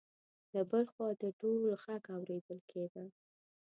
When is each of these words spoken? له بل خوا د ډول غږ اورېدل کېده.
له 0.53 0.61
بل 0.69 0.83
خوا 0.93 1.09
د 1.21 1.23
ډول 1.39 1.61
غږ 1.83 2.03
اورېدل 2.15 2.59
کېده. 2.69 3.05